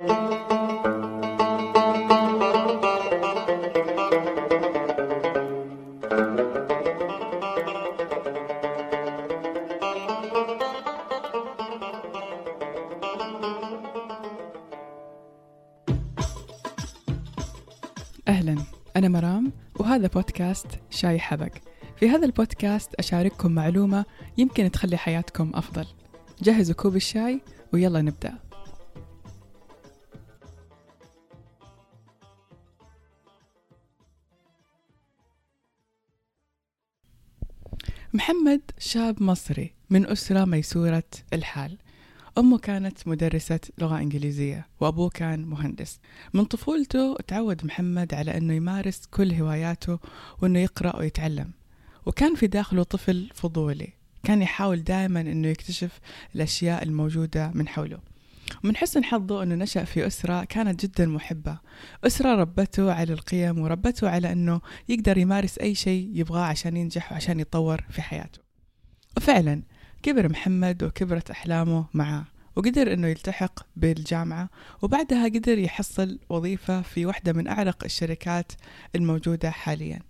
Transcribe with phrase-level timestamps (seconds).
[0.00, 0.10] أهلا
[18.96, 21.52] أنا مرام وهذا بودكاست شاي حبق
[21.96, 24.04] في هذا البودكاست أشارككم معلومة
[24.38, 25.86] يمكن تخلي حياتكم أفضل.
[26.42, 27.40] جهزوا كوب الشاي
[27.72, 28.47] ويلا نبدأ.
[38.14, 41.78] محمد شاب مصري من أسرة ميسورة الحال.
[42.38, 46.00] أمه كانت مدرسة لغة إنجليزية وأبوه كان مهندس.
[46.34, 49.98] من طفولته تعود محمد على أنه يمارس كل هواياته
[50.42, 51.50] وأنه يقرأ ويتعلم.
[52.06, 53.92] وكان في داخله طفل فضولي.
[54.24, 56.00] كان يحاول دائما أنه يكتشف
[56.34, 57.98] الأشياء الموجودة من حوله.
[58.64, 61.58] ومن حسن حظه أنه نشأ في أسرة كانت جدا محبة.
[62.04, 67.40] أسرة ربته على القيم وربته على أنه يقدر يمارس أي شيء يبغاه عشان ينجح وعشان
[67.40, 68.40] يتطور في حياته.
[69.16, 69.62] وفعلا
[70.02, 72.24] كبر محمد وكبرت أحلامه معاه
[72.56, 74.50] وقدر أنه يلتحق بالجامعة
[74.82, 78.52] وبعدها قدر يحصل وظيفة في واحدة من أعرق الشركات
[78.94, 80.00] الموجودة حاليا.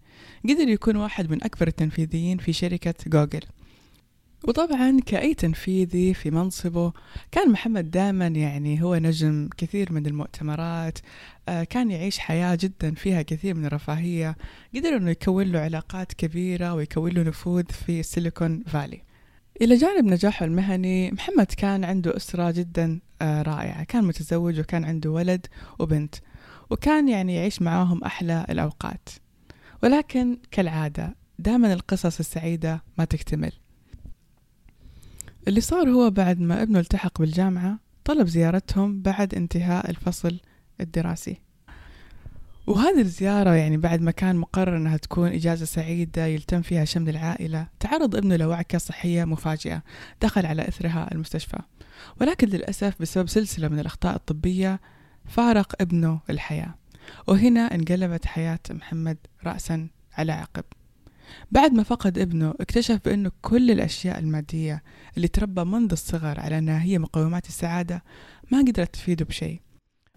[0.44, 3.40] قدر يكون واحد من أكبر التنفيذيين في شركة جوجل.
[4.44, 6.92] وطبعا كأي تنفيذي في منصبه
[7.30, 10.98] كان محمد دائما يعني هو نجم كثير من المؤتمرات
[11.48, 14.36] آه، كان يعيش حياة جدا فيها كثير من الرفاهية
[14.74, 19.02] قدر أنه يكون له علاقات كبيرة ويكون له نفوذ في سيليكون فالي
[19.62, 25.10] إلى جانب نجاحه المهني محمد كان عنده أسرة جدا آه، رائعة كان متزوج وكان عنده
[25.10, 25.46] ولد
[25.78, 26.14] وبنت
[26.70, 29.08] وكان يعني يعيش معاهم أحلى الأوقات.
[29.82, 33.52] ولكن كالعادة دائما القصص السعيدة ما تكتمل.
[35.48, 40.40] اللي صار هو بعد ما ابنه التحق بالجامعة طلب زيارتهم بعد انتهاء الفصل
[40.80, 41.40] الدراسي.
[42.66, 47.68] وهذه الزيارة يعني بعد ما كان مقرر أنها تكون إجازة سعيدة يلتم فيها شمل العائلة
[47.80, 49.82] تعرض ابنه لوعكة صحية مفاجئة
[50.22, 51.58] دخل على إثرها المستشفى.
[52.20, 54.80] ولكن للأسف بسبب سلسلة من الأخطاء الطبية
[55.24, 56.74] فارق ابنه الحياة.
[57.26, 60.64] وهنا انقلبت حياة محمد رأسا على عقب.
[61.50, 64.82] بعد ما فقد ابنه اكتشف بأنه كل الأشياء المادية
[65.16, 68.04] اللي تربى منذ الصغر على أنها هي مقومات السعادة
[68.50, 69.60] ما قدرت تفيده بشيء.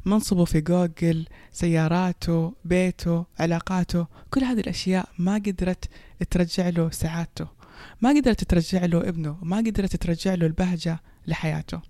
[0.06, 5.90] منصبه في جوجل سياراته بيته علاقاته كل هذه الأشياء ما قدرت
[6.30, 7.48] ترجع له سعادته.
[8.02, 11.82] ما قدرت ترجع له ابنه ما قدرت ترجع له البهجة لحياته.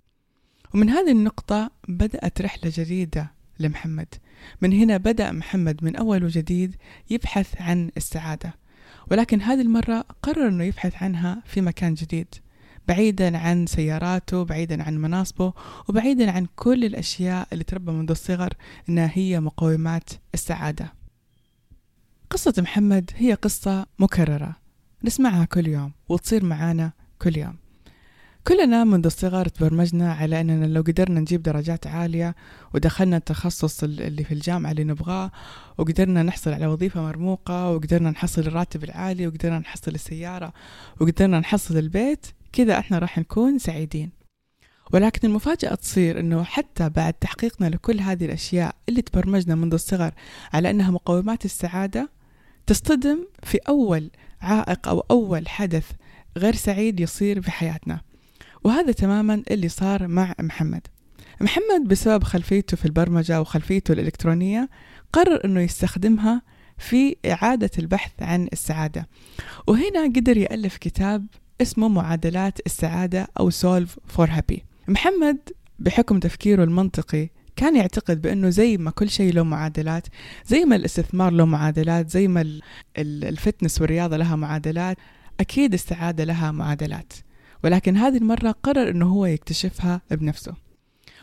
[0.74, 4.08] ومن هذه النقطة بدأت رحلة جديدة لمحمد.
[4.62, 6.76] من هنا بدأ محمد من أول وجديد
[7.10, 8.54] يبحث عن السعادة.
[9.12, 12.36] ولكن هذه المرة قرر أنه يبحث عنها في مكان جديد
[12.88, 15.54] بعيدا عن سياراته بعيدا عن مناصبه
[15.90, 18.54] وبعيدا عن كل الأشياء اللي تربى منذ الصغر
[18.90, 20.94] إنها هي مقومات السعادة.
[22.30, 24.56] قصة محمد هي قصة مكررة.
[25.04, 27.61] نسمعها كل يوم وتصير معانا كل يوم.
[28.48, 32.36] كلنا منذ الصغر تبرمجنا على أننا لو قدرنا نجيب درجات عالية
[32.74, 35.32] ودخلنا التخصص اللي في الجامعة اللي نبغاه
[35.78, 40.54] وقدرنا نحصل على وظيفة مرموقة وقدرنا نحصل الراتب العالي وقدرنا نحصل السيارة
[41.00, 44.12] وقدرنا نحصل البيت كذا إحنا راح نكون سعيدين.
[44.94, 50.12] ولكن المفاجأة تصير أنه حتى بعد تحقيقنا لكل هذه الأشياء اللي تبرمجنا منذ الصغر
[50.54, 52.10] على أنها مقومات السعادة
[52.68, 55.92] تصطدم في أول عائق أو أول حدث
[56.38, 58.11] غير سعيد يصير في حياتنا.
[58.64, 60.88] وهذا تماما اللي صار مع محمد.
[61.42, 64.70] محمد بسبب خلفيته في البرمجة وخلفيته الإلكترونية
[65.14, 66.42] قرر أنه يستخدمها
[66.78, 69.08] في إعادة البحث عن السعادة.
[69.68, 71.26] وهنا قدر يألف كتاب
[71.62, 74.60] اسمه معادلات السعادة أو Solve for Happy.
[74.88, 75.38] محمد
[75.80, 80.08] بحكم تفكيره المنطقي كان يعتقد بأنه زي ما كل شيء له معادلات
[80.46, 82.60] زي ما الاستثمار له معادلات زي ما
[82.98, 84.98] الفتنس والرياضة لها معادلات
[85.40, 87.14] أكيد السعادة لها معادلات.
[87.64, 90.54] ولكن هذه المرة قرر أنه هو يكتشفها بنفسه.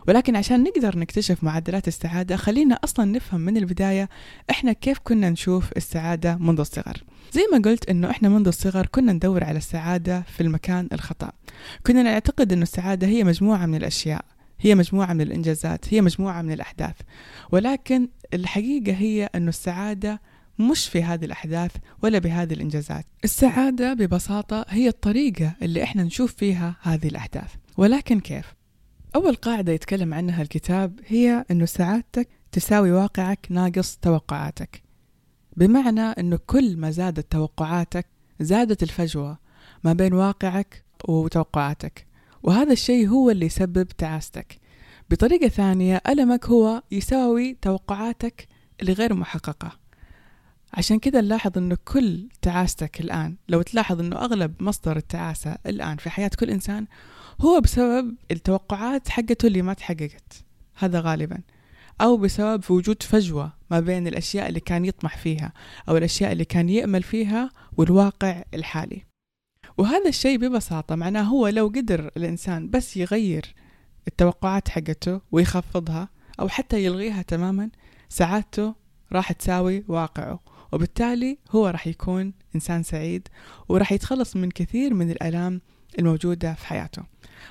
[0.09, 4.08] ولكن عشان نقدر نكتشف معدلات السعادة خلينا أصلا نفهم من البداية
[4.50, 7.05] إحنا كيف كنا نشوف السعادة منذ الصغر.
[7.32, 11.32] زي ما قلت إنه إحنا منذ الصغر كنا ندور على السعادة في المكان الخطأ.
[11.87, 14.25] كنا نعتقد إنه السعادة هي مجموعة من الأشياء
[14.61, 16.96] هي مجموعة من الإنجازات هي مجموعة من الأحداث.
[17.52, 20.20] ولكن الحقيقة هي أنه السعادة
[20.58, 23.06] مش في هذه الأحداث ولا بهذه الإنجازات.
[23.25, 27.55] السعادة ببساطة هي الطريقة اللي إحنا نشوف فيها هذه الأحداث.
[27.76, 28.55] ولكن كيف؟
[29.14, 34.82] أول قاعدة يتكلم عنها الكتاب هي أنه سعادتك تساوي واقعك ناقص توقعاتك.
[35.56, 38.06] بمعنى أنه كل ما زادت توقعاتك
[38.40, 39.38] زادت الفجوة
[39.84, 42.06] ما بين واقعك وتوقعاتك.
[42.43, 44.58] وهذا الشيء هو اللي يسبب تعاستك.
[45.11, 48.49] بطريقة ثانية ألمك هو يساوي توقعاتك
[48.81, 49.88] اللي غير محققة.
[50.75, 56.11] عشان كذا نلاحظ أنه كل تعاستك الآن لو تلاحظ أنه أغلب مصدر التعاسة الآن في
[56.11, 56.87] حياة كل إنسان
[57.41, 60.44] هو بسبب التوقعات حقته اللي ما تحققت.
[60.75, 61.41] هذا غالبا.
[62.00, 65.53] أو بسبب وجود فجوة ما بين الأشياء اللي كان يطمح فيها
[65.88, 69.03] أو الأشياء اللي كان يأمل فيها والواقع الحالي.
[69.79, 73.55] وهذا الشيء ببساطة معناه هو لو قدر الإنسان بس يغير
[74.09, 76.09] التوقعات حقته ويخفضها
[76.41, 77.71] أو حتى يلغيها تماما
[78.09, 78.75] سعادته
[79.12, 80.41] راح تساوي واقعه.
[80.73, 83.29] وبالتالي هو راح يكون إنسان سعيد
[83.69, 85.61] وراح يتخلص من كثير من الآلام
[85.99, 87.03] الموجودة في حياته.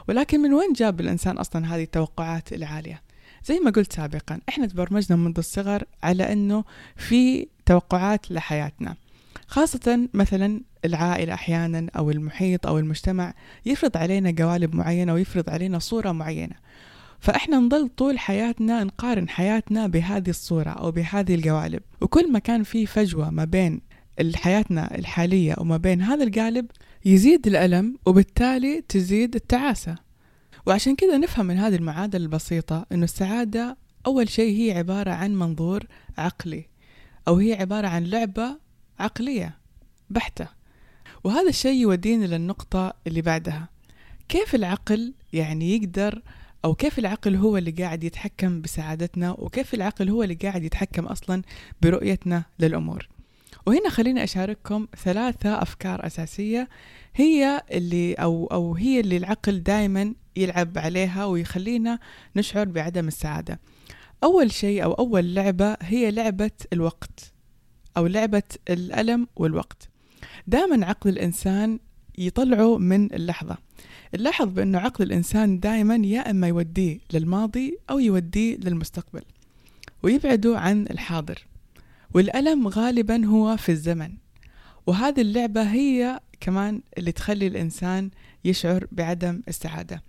[0.08, 3.02] ولكن من وين جاب الإنسان أصلا هذه التوقعات العالية؟
[3.46, 6.64] زي ما قلت سابقا إحنا تبرمجنا منذ الصغر على أنه
[6.96, 8.96] في توقعات لحياتنا.
[9.48, 13.34] خاصة مثلا العائلة أحيانا أو المحيط أو المجتمع
[13.66, 16.56] يفرض علينا قوالب معينة ويفرض علينا صورة معينة.
[17.19, 21.81] فإحنا نضل طول حياتنا نقارن حياتنا بهذه الصورة أو بهذه القوالب.
[22.02, 23.81] وكل ما كان في فجوة ما بين
[24.36, 26.72] حياتنا الحالية وما بين هذا القالب
[27.06, 29.96] يزيد الألم وبالتالي تزيد التعاسة.
[30.66, 35.84] وعشان كذا نفهم من هذه المعادلة البسيطة أنه السعادة أول شيء هي عبارة عن منظور
[36.18, 36.66] عقلي
[37.28, 38.58] أو هي عبارة عن لعبة
[39.00, 39.58] عقلية
[40.10, 40.48] بحتة.
[41.24, 43.70] وهذا الشيء يودينا للنقطة اللي بعدها.
[44.30, 46.22] كيف العقل يعني يقدر
[46.65, 51.42] أو كيف العقل هو اللي قاعد يتحكم بسعادتنا وكيف العقل هو اللي قاعد يتحكم أصلا
[51.81, 53.07] برؤيتنا للأمور
[53.68, 56.69] وهنا خليني أشارككم ثلاثة أفكار أساسية
[57.15, 62.00] هي اللي أو أو هي اللي العقل دائما يلعب عليها ويخلينا
[62.36, 63.60] نشعر بعدم السعادة.
[64.24, 67.33] أول شيء أو أول لعبة هي لعبة الوقت
[67.98, 69.89] أو لعبة الألم والوقت.
[70.48, 71.80] دائما عقل الإنسان
[72.18, 73.57] يطلعه من اللحظة.
[74.15, 79.21] نلاحظ بأنه عقل الإنسان دائما يا إما يوديه للماضي أو يوديه للمستقبل
[80.03, 81.47] ويبعده عن الحاضر.
[82.13, 84.12] والألم غالبا هو في الزمن
[84.88, 88.09] وهذه اللعبة هي كمان اللي تخلي الإنسان
[88.45, 90.03] يشعر بعدم السعادة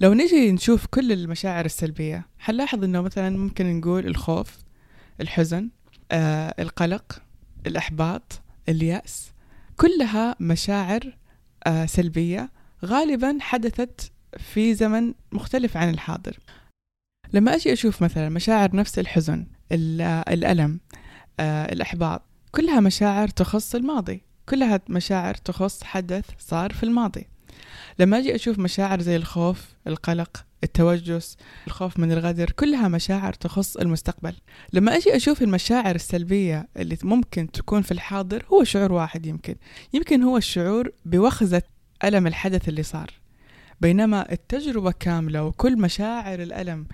[0.00, 4.58] لو نجي نشوف كل المشاعر السلبية حنلاحظ إنه مثلا ممكن نقول الخوف
[5.20, 5.70] الحزن
[6.12, 7.22] آه، القلق
[7.66, 9.32] الإحباط اليأس
[9.76, 11.16] كلها مشاعر
[11.66, 12.50] آه، سلبية
[12.84, 16.38] غالبا حدثت في زمن مختلف عن الحاضر.
[17.32, 20.80] لما أجي أشوف مثلا مشاعر نفس الحزن الألم
[21.40, 24.22] آه، الإحباط كلها مشاعر تخص الماضي.
[24.48, 27.28] كلها مشاعر تخص حدث صار في الماضي.
[27.98, 31.36] لما أجي أشوف مشاعر زي الخوف القلق التوجس
[31.66, 34.34] الخوف من الغدر كلها مشاعر تخص المستقبل.
[34.72, 39.54] لما أجي أشوف المشاعر السلبية اللي ممكن تكون في الحاضر هو شعور واحد يمكن.
[39.92, 41.62] يمكن هو الشعور بوخزة
[42.04, 43.10] ألم الحدث اللي صار.
[43.80, 46.86] بينما التجربة كاملة وكل مشاعر الألم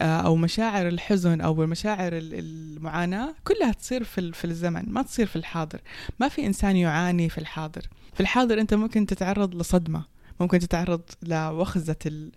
[0.00, 5.36] آه، أو مشاعر الحزن أو مشاعر المعاناة كلها تصير في في الزمن ما تصير في
[5.36, 5.80] الحاضر.
[6.20, 7.82] ما في إنسان يعاني في الحاضر.
[8.14, 10.04] في الحاضر أنت ممكن تتعرض لصدمة
[10.40, 12.30] ممكن تتعرض لوخزة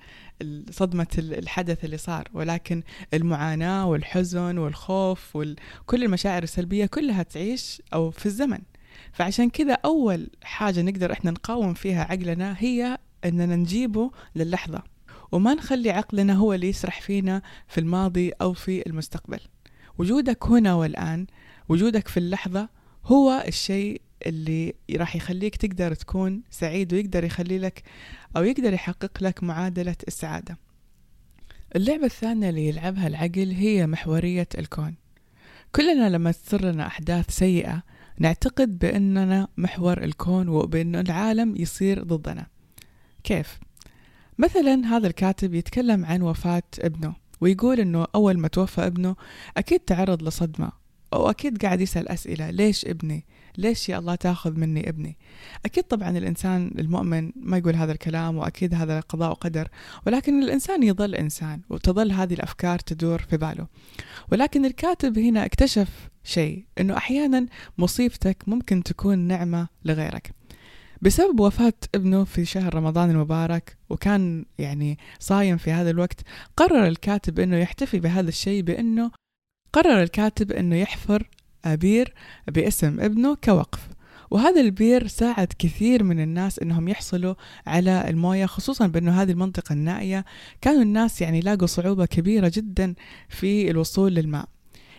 [0.72, 2.28] صدمة الحدث اللي صار.
[2.34, 2.84] ولكن
[3.14, 8.60] المعاناة والحزن والخوف وكل المشاعر السلبية كلها تعيش أو في الزمن.
[9.18, 14.84] فعشان كذا أول حاجة نقدر إحنا نقاوم فيها عقلنا هي أننا نجيبه للحظة
[15.32, 19.40] وما نخلي عقلنا هو اللي يسرح فينا في الماضي أو في المستقبل.
[19.98, 21.28] وجودك هنا والآن
[21.70, 22.70] وجودك في اللحظة
[23.06, 27.84] هو الشيء اللي راح يخليك تقدر تكون سعيد ويقدر يخلي لك
[28.38, 30.58] أو يقدر يحقق لك معادلة السعادة.
[31.76, 34.96] اللعبة الثانية اللي يلعبها العقل هي محورية الكون.
[35.76, 37.84] كلنا لما تصير لنا أحداث سيئة
[38.20, 42.48] نعتقد بأننا محور الكون وبأن العالم يصير ضدنا
[43.24, 43.60] كيف؟
[44.38, 49.16] مثلا هذا الكاتب يتكلم عن وفاة ابنه ويقول إنه أول ما توفى ابنه
[49.58, 50.72] أكيد تعرض لصدمة
[51.14, 53.26] أو أكيد قاعد يسأل أسئلة ليش ابني
[53.58, 55.18] ليش يا الله تاخذ مني ابني؟
[55.66, 59.68] أكيد طبعا الإنسان المؤمن ما يقول هذا الكلام وأكيد هذا قضاء وقدر
[60.08, 63.68] ولكن الإنسان يظل إنسان وتظل هذه الأفكار تدور في باله.
[64.32, 67.46] ولكن الكاتب هنا اكتشف شيء إنه أحيانا
[67.78, 70.32] مصيبتك ممكن تكون نعمة لغيرك.
[71.02, 76.22] بسبب وفاة ابنه في شهر رمضان المبارك وكان يعني صايم في هذا الوقت
[76.58, 79.12] قرر الكاتب إنه يحتفي بهذا الشيء بإنه
[79.74, 81.30] قرر الكاتب إنه يحفر
[81.76, 82.14] بير
[82.48, 83.88] باسم ابنه كوقف.
[84.32, 87.36] وهذا البير ساعد كثير من الناس إنهم يحصلوا
[87.68, 90.26] على الموية خصوصا بأنه هذه المنطقة النائية.
[90.62, 92.94] كانوا الناس يعني لاقوا صعوبة كبيرة جدا
[93.30, 94.46] في الوصول للماء.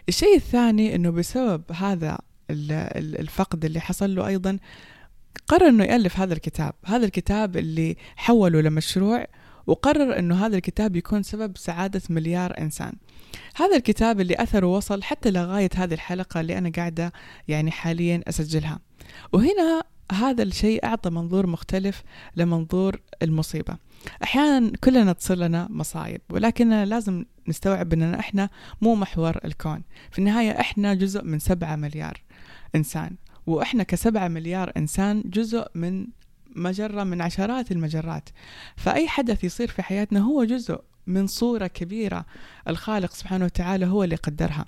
[0.08, 2.18] الشيء الثاني إنه بسبب هذا
[2.50, 4.58] الفقد اللي حصل له أيضا
[5.46, 6.74] قرر إنه يألف هذا الكتاب.
[6.86, 9.26] هذا الكتاب اللي حوله لمشروع
[9.68, 12.92] وقرر أنه هذا الكتاب يكون سبب سعادة مليار إنسان.
[13.56, 17.12] هذا الكتاب اللي أثره وصل حتى لغاية هذه الحلقة اللي أنا قاعدة
[17.48, 18.78] يعني حاليا أسجلها.
[19.32, 19.82] وهنا
[20.12, 22.02] هذا الشيء أعطى منظور مختلف
[22.36, 23.76] لمنظور المصيبة.
[24.22, 29.82] أحيانا كلنا تصير لنا مصايب ولكن لازم نستوعب أننا إحنا مو محور الكون.
[30.10, 32.22] في النهاية إحنا جزء من سبعة مليار
[32.74, 36.06] إنسان وإحنا كسبعة مليار إنسان جزء من
[36.56, 38.28] مجرة من عشرات المجرات.
[38.76, 42.26] فأي حدث يصير في حياتنا هو جزء من صورة كبيرة
[42.68, 44.64] الخالق سبحانه وتعالى هو اللي قدرها.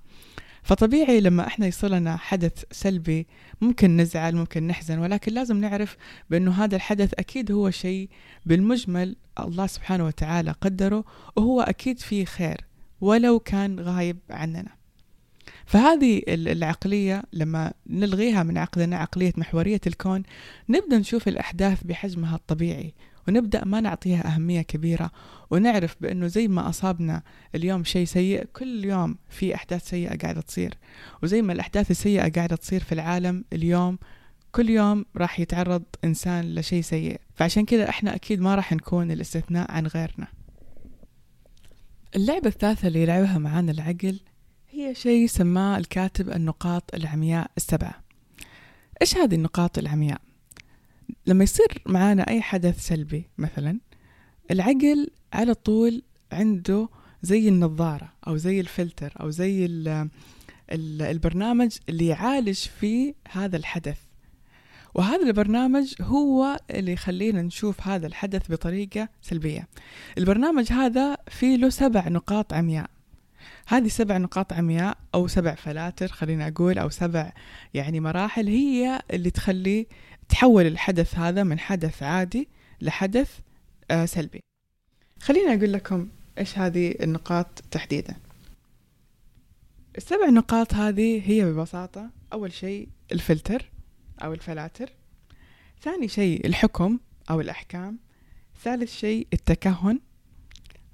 [0.63, 3.27] فطبيعي لما إحنا يصير لنا حدث سلبي
[3.61, 5.97] ممكن نزعل ممكن نحزن ولكن لازم نعرف
[6.31, 8.09] بأنه هذا الحدث أكيد هو شيء
[8.47, 11.05] بالمجمل الله سبحانه وتعالى قدره
[11.37, 12.65] وهو أكيد فيه خير
[13.01, 14.80] ولو كان غايب عننا.
[15.71, 20.23] فهذه العقلية لما نلغيها من عقلنا عقلية محورية الكون
[20.69, 22.95] نبدأ نشوف الأحداث بحجمها الطبيعي
[23.29, 25.11] ونبدأ ما نعطيها أهمية كبيرة
[25.51, 27.23] ونعرف بأنه زي ما أصابنا
[27.55, 30.75] اليوم شيء سيء كل يوم في أحداث سيئة قاعدة تصير.
[31.23, 33.99] وزي ما الأحداث السيئة قاعدة تصير في العالم اليوم
[34.53, 37.21] كل يوم راح يتعرض إنسان لشيء سيء.
[37.35, 40.27] فعشان كذا إحنا أكيد ما راح نكون الاستثناء عن غيرنا.
[42.17, 44.21] اللعبة الثالثة اللي يلعبها معانا العقل
[44.73, 48.03] هي شيء سماه الكاتب النقاط العمياء السبعة.
[49.03, 50.21] إيش هذه النقاط العمياء؟
[51.27, 53.81] لما يصير معانا أي حدث سلبي مثلا
[54.51, 56.89] العقل على طول عنده
[57.23, 59.89] زي النظارة أو زي الفلتر أو زي ال
[60.73, 63.99] ال البرنامج اللي يعالج فيه هذا الحدث.
[64.95, 69.69] وهذا البرنامج هو اللي يخلينا نشوف هذا الحدث بطريقة سلبية.
[70.19, 72.91] البرنامج هذا فيه له سبع نقاط عمياء.
[73.71, 77.33] هذه سبع نقاط عمياء أو سبع فلاتر خلينا أقول أو سبع
[77.75, 79.87] يعني مراحل هي اللي تخلي
[80.29, 82.49] تحول الحدث هذا من حدث عادي
[82.81, 83.39] لحدث
[83.91, 84.41] آه سلبي.
[85.21, 86.09] خليني أقول لكم
[86.39, 88.17] إيش هذه النقاط تحديدا.
[89.97, 93.71] السبع نقاط هذه هي ببساطة أول شيء الفلتر
[94.23, 94.91] أو الفلاتر
[95.83, 96.99] ثاني شيء الحكم
[97.31, 97.99] أو الأحكام
[98.63, 100.01] ثالث شيء التكهن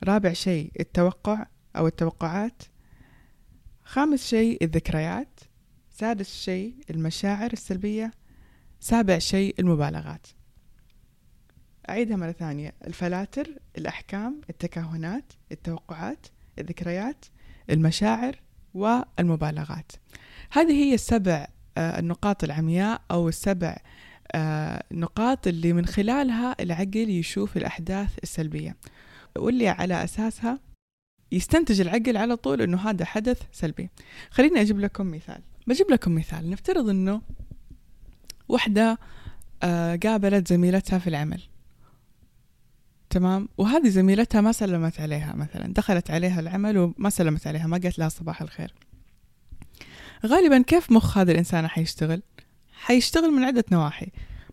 [0.04, 2.62] رابع شيء التوقع أو التوقعات.
[3.84, 5.40] خامس شيء الذكريات.
[5.90, 8.12] سادس شيء المشاعر السلبية.
[8.80, 10.26] سابع شيء المبالغات.
[11.88, 12.74] أعيدها مرة ثانية.
[12.86, 16.26] الفلاتر الأحكام التكهنات التوقعات
[16.58, 17.24] الذكريات
[17.70, 18.36] المشاعر
[18.74, 19.92] والمبالغات.
[20.50, 21.46] هذه هي السبع
[21.78, 23.76] آه، النقاط العمياء أو السبع
[24.32, 28.76] آه، نقاط اللي من خلالها العقل يشوف الأحداث السلبية.
[29.36, 30.58] واللي على أساسها
[31.32, 33.90] يستنتج العقل على طول إنه هذا حدث سلبي.
[34.30, 35.42] خليني أجيب لكم مثال.
[35.66, 36.50] بجيب لكم مثال.
[36.50, 37.22] نفترض إنه
[38.48, 38.98] وحدة
[39.62, 41.42] آه، قابلت زميلتها في العمل.
[43.10, 45.72] تمام؟ وهذه زميلتها ما سلمت عليها مثلا.
[45.72, 48.74] دخلت عليها العمل وما سلمت عليها ما قالت لها صباح الخير.
[50.26, 52.22] غالبا كيف مخ هذه الإنسانة حيشتغل؟
[52.72, 54.06] حيشتغل من عدة نواحي.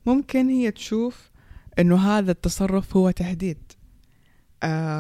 [0.06, 1.32] ممكن هي تشوف
[1.80, 3.73] إنه هذا التصرف هو تهديد.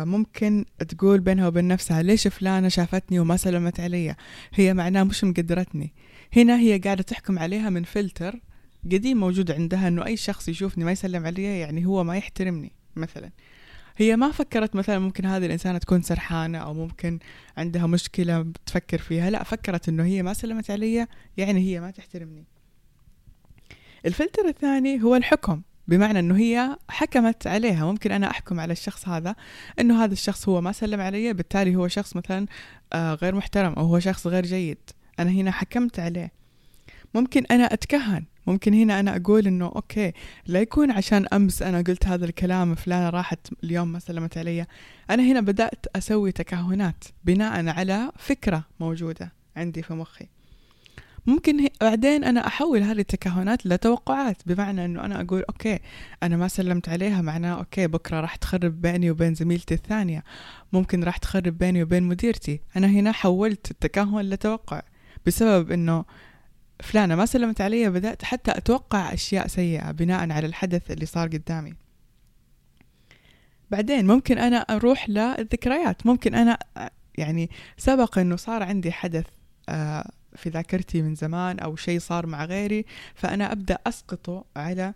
[0.05, 4.15] ممكن تقول بينها وبين نفسها ليش فلانة شافتني وما سلمت علي؟
[4.53, 5.93] هي معناه مش مقدرتني.
[6.36, 8.39] هنا هي قاعدة تحكم عليها من فلتر
[8.86, 13.32] قديم موجود عندها إنه أي شخص يشوفني ما يسلم علي يعني هو ما يحترمني مثلا.
[13.98, 17.20] هي ما فكرت مثلا ممكن هذه الإنسانة تكون سرحانة أو ممكن
[17.58, 22.46] عندها مشكلة بتفكر فيها لا فكرت إنه هي ما سلمت علي يعني هي ما تحترمني.
[24.05, 25.62] الفلتر الثاني هو الحكم.
[25.88, 27.86] بمعنى إنه هي حكمت عليها.
[27.86, 29.36] ممكن أنا أحكم على الشخص هذا
[29.80, 32.46] إنه هذا الشخص هو ما سلم علي بالتالي هو شخص مثلا
[32.94, 34.78] آه، غير محترم أو هو شخص غير جيد.
[35.20, 36.32] أنا هنا حكمت عليه.
[37.13, 38.24] ممكن أنا أتكهن.
[38.48, 40.12] ممكن هنا أنا أقول إنه أوكي
[40.46, 44.66] لا يكون عشان أمس أنا قلت هذا الكلام فلانة راحت اليوم ما سلمت علي.
[45.10, 50.28] أنا هنا بدأت أسوي تكهنات بناء على فكرة موجودة عندي في مخي.
[51.25, 55.80] ممكن بعدين أنا أحول هذه التكهنات لتوقعات بمعنى إنه أنا أقول okay
[56.24, 60.24] أنا ما سلمت عليها معناه okay بكرة راح تخرب بيني وبين زميلتي الثانية
[60.74, 62.62] ممكن راح تخرب بيني وبين مديرتي.
[62.77, 64.82] أنا هنا حولت التكهن لتوقع
[65.25, 66.06] بسبب إنه
[66.80, 71.74] فلانة ما سلمت علي بدأت حتى أتوقع أشياء سيئة بناء على الحدث اللي صار قدامي.
[73.72, 76.58] بعدين ممكن أنا أروح للذكريات ممكن أنا
[77.18, 79.25] يعني سبق أنه صار عندي حدث
[79.70, 82.86] آه، في ذاكرتي من زمان أو شيء صار مع غيري
[83.16, 84.94] فأنا أبدأ أسقطه على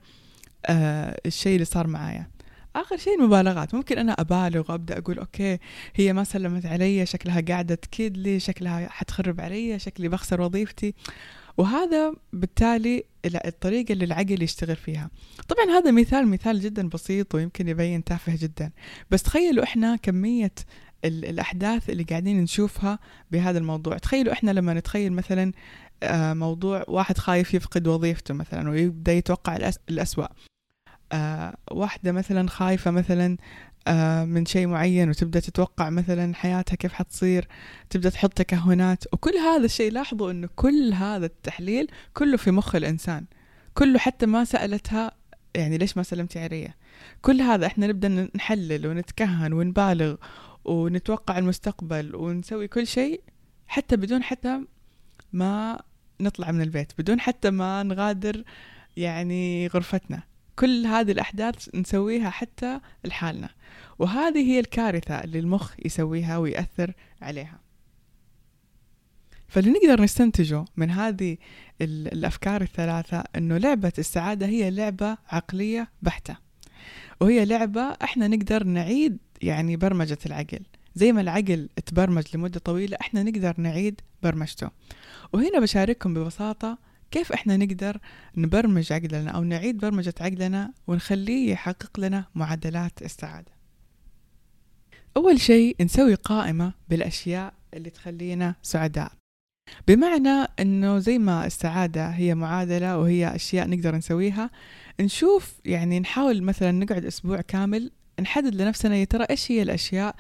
[0.66, 2.28] آه، الشيء اللي صار معايا.
[2.76, 3.76] آخر شيء المبالغات.
[3.76, 5.58] ممكن أنا أبالغ وأبدأ أقول أوكي
[5.96, 10.94] هي ما سلمت علي شكلها قاعدة تكيد لي شكلها حتخرب علي شكلي بخسر وظيفتي.
[11.58, 15.10] وهذا بالتالي الطريقة اللي العقل يشتغل فيها.
[15.48, 18.72] طبعا هذا مثال مثال جدا بسيط ويمكن يبين تافه جدا.
[19.12, 20.54] بس تخيلوا إحنا كمية
[21.06, 23.00] الأحداث اللي قاعدين نشوفها
[23.32, 23.98] بهذا الموضوع.
[23.98, 25.52] تخيلوا إحنا لما نتخيل مثلا
[26.04, 30.28] آه، موضوع واحد خايف يفقد وظيفته مثلا ويبدأ يتوقع الأسوأ
[31.12, 33.38] آه، واحدة مثلا خايفة مثلا
[33.88, 37.48] آه، من شيء معين وتبدأ تتوقع مثلا حياتها كيف حتصير
[37.90, 39.04] تبدأ تحط تكهنات.
[39.14, 43.26] وكل هذا الشيء لاحظوا أنه كل هذا التحليل كله في مخ الإنسان.
[43.74, 45.12] كله حتى ما سألتها
[45.56, 46.74] يعني ليش ما سلمتي علي؟
[47.22, 50.16] كل هذا إحنا نبدأ نحلل ونتكهن ونبالغ.
[50.68, 53.22] ونتوقع المستقبل ونسوي كل شيء
[53.68, 54.62] حتى بدون حتى
[55.34, 55.82] ما
[56.22, 58.44] نطلع من البيت بدون حتى ما نغادر
[58.98, 60.24] يعني غرفتنا.
[60.56, 63.50] كل هذه الأحداث نسويها حتى لحالنا.
[64.00, 67.60] وهذه هي الكارثة اللي المخ يسويها ويأثر عليها.
[69.48, 71.38] فاللي نقدر نستنتجه من هذه
[71.82, 76.38] الأفكار الثلاثة أنه لعبة السعادة هي لعبة عقلية بحتة.
[77.22, 80.60] وهي لعبة إحنا نقدر نعيد يعني برمجة العقل.
[80.96, 84.70] زي ما العقل تبرمج لمدة طويلة إحنا نقدر نعيد برمجته.
[85.34, 86.78] وهنا بشارككم ببساطة
[87.12, 87.98] كيف إحنا نقدر
[88.38, 93.52] نبرمج عقلنا أو نعيد برمجة عقلنا ونخليه يحقق لنا معدلات السعادة.
[95.18, 99.12] أول شيء نسوي قائمة بالأشياء اللي تخلينا سعداء.
[99.88, 104.50] بمعنى إنه زي ما السعادة هي معادلة وهي أشياء نقدر نسويها
[105.00, 110.16] نشوف يعني نحاول مثلا نقعد أسبوع كامل نحدد لنفسنا يا ترى إيش هي الأشياء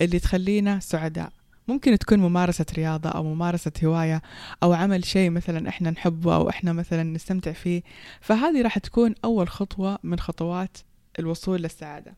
[0.00, 1.32] اللي تخلينا سعداء؟
[1.68, 4.22] ممكن تكون ممارسة رياضة أو ممارسة هواية
[4.62, 7.82] أو عمل شيء مثلا إحنا نحبه أو إحنا مثلا نستمتع فيه.
[8.20, 10.78] فهذه راح تكون أول خطوة من خطوات
[11.18, 12.14] الوصول للسعادة.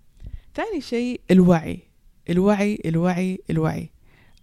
[0.54, 1.80] ثاني شيء الوعي.
[2.30, 3.90] الوعي الوعي الوعي.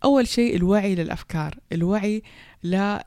[0.03, 2.24] أول شيء الوعي للأفكار الوعي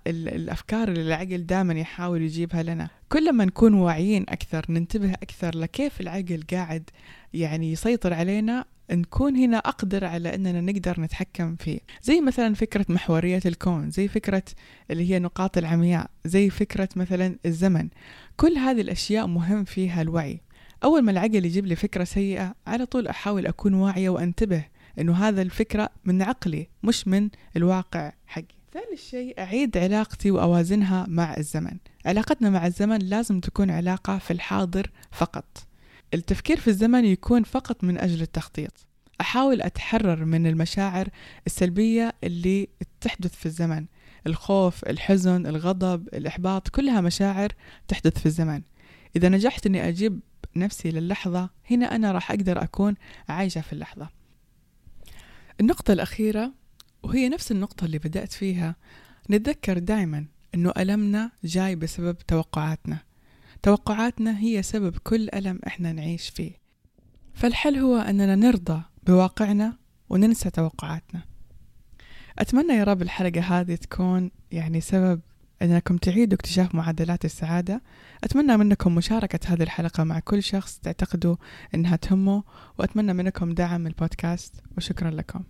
[0.06, 2.88] للأفكار اللي العقل دائما يحاول يجيبها لنا.
[3.08, 6.90] كل ما نكون واعيين أكثر ننتبه أكثر لكيف العقل قاعد
[7.34, 11.78] يعني يسيطر علينا نكون هنا أقدر على أننا نقدر نتحكم فيه.
[12.02, 14.44] زي مثلا فكرة محورية الكون زي فكرة
[14.90, 17.88] اللي هي نقاط العمياء زي فكرة مثلا الزمن.
[18.36, 20.40] كل هذه الأشياء مهم فيها الوعي.
[20.84, 24.64] أول ما العقل يجيب لي فكرة سيئة على طول أحاول أكون واعية وأنتبه
[24.98, 28.44] أنه هذا الفكرة من عقلي مش من الواقع حقي.
[28.72, 31.76] ثالث شيء أعيد علاقتي وأوازنها مع الزمن.
[32.06, 35.66] علاقتنا مع الزمن لازم تكون علاقة في الحاضر فقط.
[36.14, 38.86] التفكير في الزمن يكون فقط من أجل التخطيط.
[39.20, 41.08] أحاول أتحرر من المشاعر
[41.46, 42.68] السلبية اللي
[43.00, 43.86] تحدث في الزمن.
[44.26, 47.52] الخوف الحزن الغضب الإحباط كلها مشاعر
[47.88, 48.62] تحدث في الزمن.
[49.16, 50.20] إذا نجحت أني أجيب
[50.56, 52.94] نفسي للحظة هنا أنا راح أقدر أكون
[53.28, 54.08] عايشة في اللحظة.
[55.60, 56.52] النقطة الأخيرة
[57.02, 58.76] وهي نفس النقطة اللي بدأت فيها
[59.30, 62.98] نتذكر دائما أنه ألمنا جاي بسبب توقعاتنا.
[63.62, 66.52] توقعاتنا هي سبب كل ألم إحنا نعيش فيه.
[67.34, 69.78] فالحل هو أننا نرضى بواقعنا
[70.10, 71.22] وننسى توقعاتنا.
[72.38, 75.20] أتمنى يا رب الحلقة هذه تكون يعني سبب
[75.64, 77.82] أنكم تعيدوا اكتشاف معدلات السعادة.
[78.24, 81.36] أتمنى منكم مشاركة هذه الحلقة مع كل شخص تعتقدوا
[81.74, 82.42] أنها تهمه
[82.78, 85.40] وأتمنى منكم دعم البودكاست وشكرا لكم.